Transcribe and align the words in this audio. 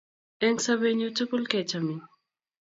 Eng' 0.45 0.61
sobennyo 0.65 1.07
tukul 1.17 1.43
ke 1.51 1.59
chamin 1.69 2.01